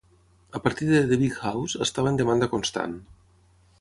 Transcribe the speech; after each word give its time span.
A 0.59 0.61
partir 0.67 0.87
de 0.93 1.01
"The 1.11 1.19
Big 1.23 1.37
House", 1.41 1.81
estava 1.87 2.15
en 2.15 2.19
demanda 2.23 2.49
constant. 2.55 2.97